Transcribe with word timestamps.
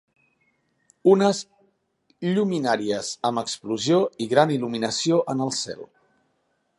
Unes 1.11 1.41
lluminàries 2.37 3.11
amb 3.31 3.41
explosió 3.43 3.99
i 4.27 4.29
gran 4.35 4.55
il·luminació 4.57 5.23
en 5.35 5.49
el 5.49 5.57
cel. 5.63 5.89